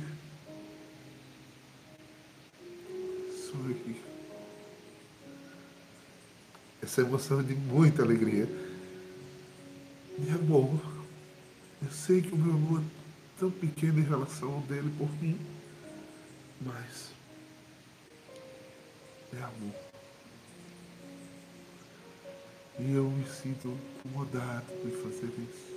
Sorrir. 3.51 4.01
Essa 6.83 7.03
emoção 7.03 7.41
é 7.41 7.43
de 7.43 7.55
muita 7.55 8.03
alegria. 8.03 8.47
De 10.19 10.31
amor. 10.31 10.81
Eu 11.83 11.91
sei 11.91 12.23
que 12.23 12.35
o 12.35 12.39
meu 12.39 12.55
amor 12.55 12.81
é 12.81 13.39
tão 13.39 13.51
pequeno 13.51 13.99
em 13.99 14.05
relação 14.05 14.55
ao 14.55 14.61
dele 14.61 14.93
por 14.97 15.11
mim, 15.21 15.39
mas 16.61 17.13
é 19.33 19.43
amor. 19.43 19.75
E 22.79 22.93
eu 22.93 23.11
me 23.11 23.27
sinto 23.27 23.77
incomodado 24.05 24.73
em 24.85 24.91
fazer 24.91 25.27
isso. 25.27 25.72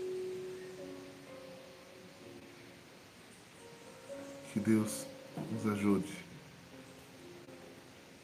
Que 4.56 4.62
Deus 4.62 5.06
nos 5.52 5.70
ajude 5.74 6.16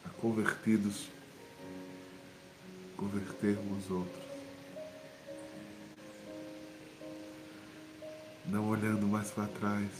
a 0.02 0.08
convertidos, 0.08 1.10
convertermos 2.96 3.90
outros. 3.90 4.24
Não 8.46 8.66
olhando 8.66 9.06
mais 9.06 9.30
para 9.30 9.46
trás, 9.46 9.90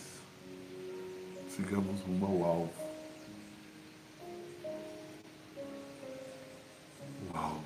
sigamos 1.54 2.00
rumo 2.00 2.24
ao 2.24 2.44
alvo. 2.50 2.72
O 7.30 7.36
alvo, 7.36 7.64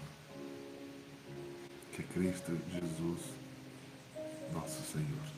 que 1.93 2.03
é 2.03 2.05
Cristo 2.05 2.59
Jesus, 2.73 3.21
nosso 4.53 4.83
Senhor. 4.93 5.36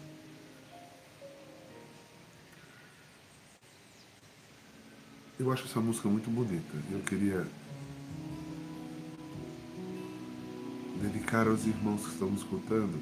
Eu 5.38 5.52
acho 5.52 5.66
essa 5.66 5.80
música 5.80 6.08
muito 6.08 6.28
bonita. 6.28 6.76
Eu 6.90 6.98
queria 7.00 7.46
dedicar 11.00 11.46
aos 11.46 11.64
irmãos 11.64 12.02
que 12.02 12.08
estão 12.08 12.34
escutando, 12.34 12.98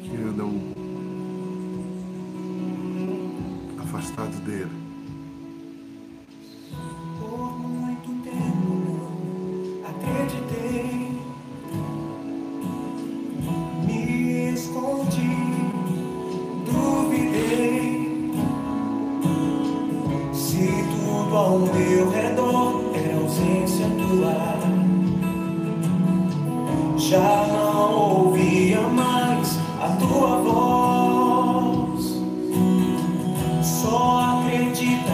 que 0.00 0.16
andam 0.16 0.50
afastados 3.78 4.38
dele. 4.40 4.81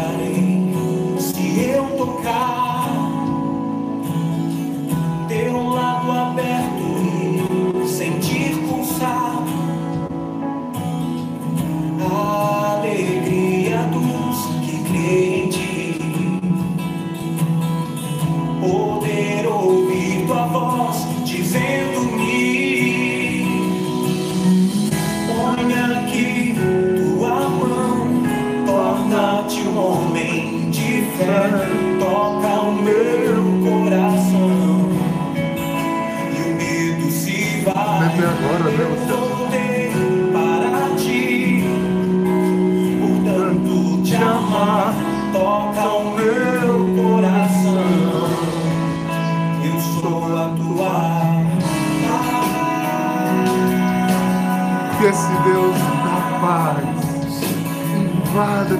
Acreditarei 0.08 0.47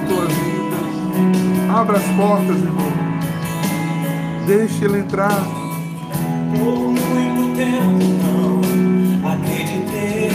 invada 0.09 0.13
a 0.13 0.15
tua 0.15 0.25
vida. 0.25 0.77
Abra 1.73 1.97
as 1.97 2.03
portas, 2.15 2.57
irmão. 2.57 2.91
Deixe 4.47 4.85
ele 4.85 4.99
entrar. 4.99 5.43
Por 6.57 6.77
muito 6.77 7.55
tempo 7.55 8.03
não 8.23 9.29
acreditei. 9.31 10.31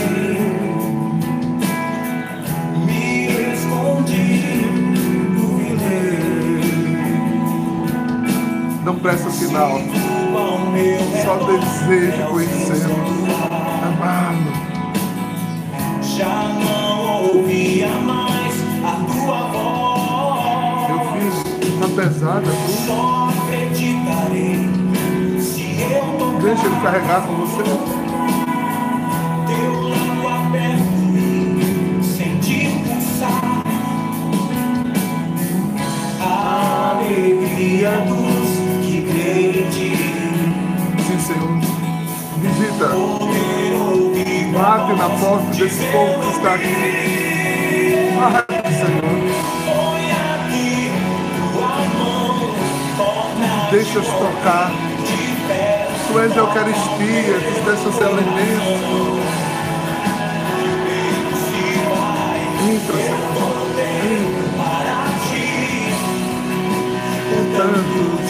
Me 2.85 3.27
escondi, 3.53 4.61
duvidei. 5.35 6.19
Não 8.85 8.95
presta 8.95 9.29
sinal. 9.29 9.81
Só 11.23 11.35
desejo 11.45 12.13
era 12.13 12.27
conhecê-lo. 12.27 12.95
Amá-lo. 13.83 14.53
Já 16.01 16.47
não 16.63 17.35
ouvia 17.35 17.89
mais 17.89 18.24
pesada, 21.95 22.41
tu? 22.41 22.71
Só 22.85 23.29
acreditarei 23.29 24.69
se 25.39 25.81
eu 25.81 26.01
tocar 26.17 26.41
Deixa 26.41 26.65
ele 26.65 26.75
carregar 26.81 27.21
com 27.25 27.35
você. 27.35 27.63
teu 29.47 29.89
lado 29.89 30.27
aberto 30.27 32.03
sentir 32.03 32.69
pulsar 32.85 33.63
a 36.21 36.97
alegria 36.97 37.91
dos 38.07 38.85
que 38.85 39.01
creem. 39.01 39.71
Sim, 41.07 41.19
Senhor. 41.19 41.55
Visita. 42.41 42.89
Bate 44.53 44.93
na 44.93 45.09
porta 45.09 45.51
desse 45.51 45.83
povo 45.91 46.21
que 46.21 46.37
está 46.37 46.53
aqui. 46.53 47.24
Senhor. 48.71 49.15
Deixa-os 53.71 54.07
tocar. 54.07 54.71
Tu 56.07 56.19
és 56.19 56.31
a 56.31 56.35
Eucaristia, 56.39 57.39
tu 57.63 57.71
és 57.71 57.79
seus 57.79 58.01
elementos. 58.01 59.25
Entra, 62.67 62.97
Senhor. 62.97 63.55
para 67.47 67.73
ti. 67.83 68.24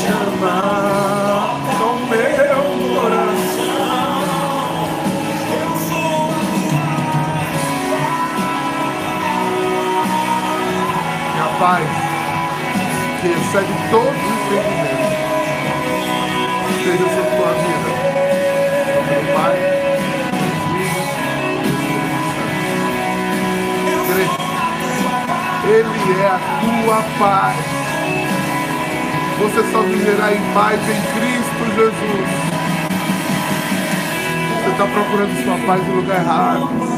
Paz 11.59 11.87
que 13.21 13.27
excede 13.27 13.73
todos 13.89 14.07
os 14.07 14.15
entendimentos. 14.51 15.15
Esteja 16.69 17.05
sobre 17.09 17.31
tua 17.35 17.51
vida. 17.53 17.89
Meu 19.07 19.23
Pai, 19.35 19.55
Filho, 25.61 25.91
Ele 26.03 26.21
é 26.21 26.27
a 26.27 26.39
tua 26.61 26.99
paz. 27.19 27.57
Você 29.39 29.61
só 29.71 29.81
viverá 29.81 30.33
em 30.33 30.53
paz 30.53 30.79
em 30.81 31.01
Cristo 31.19 31.63
Jesus. 31.75 32.29
Você 34.63 34.69
está 34.71 34.85
procurando 34.85 35.43
sua 35.43 35.57
paz 35.65 35.87
no 35.87 35.95
lugar 35.95 36.17
errado. 36.21 36.94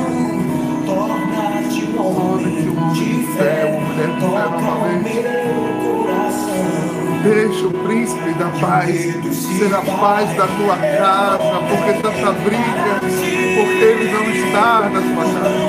Da 8.37 8.49
paz 8.59 8.95
ser 9.57 9.73
a 9.73 9.81
paz 9.81 10.29
da 10.35 10.45
tua 10.45 10.77
casa, 10.77 11.37
porque 11.69 11.93
tanta 11.93 12.31
briga, 12.33 12.99
porque 13.01 13.83
ele 13.83 14.11
não 14.11 14.29
está 14.29 14.89
na 14.89 15.01
tua 15.01 15.23
casa. 15.33 15.67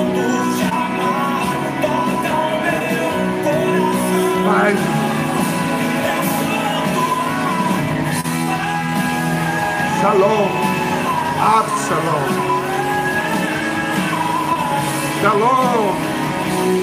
Paz. 4.45 4.79
Shalom. 10.01 10.49
Absalom. 11.41 12.25
Shalom. 15.21 15.95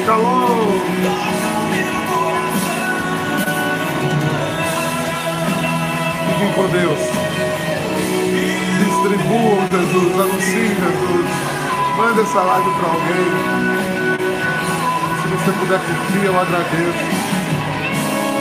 Shalom. 0.04 1.55
Fiquem 6.36 6.52
com 6.52 6.68
Deus. 6.68 6.98
Distribuam 8.78 9.66
Jesus, 9.72 10.20
anunciem 10.20 10.68
Jesus. 10.68 11.26
Manda 11.96 12.20
essa 12.20 12.42
live 12.42 12.70
para 12.72 12.88
alguém. 12.90 13.26
Se 15.22 15.28
você 15.28 15.50
puder 15.58 15.80
curtir, 15.80 16.24
eu 16.26 16.38
agradeço. 16.38 17.04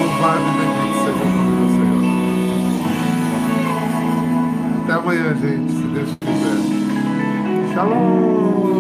Louvado 0.02 0.42
e 0.42 0.52
bendito 0.60 0.98
seja 1.06 1.24
o 1.24 1.26
nome 1.30 1.56
do 1.56 1.68
Senhor. 1.78 2.04
Até 4.84 4.94
amanhã, 4.94 5.28
gente, 5.36 5.72
se 5.72 5.88
Deus 5.88 6.12
quiser. 6.20 6.60
Shalom! 7.74 8.75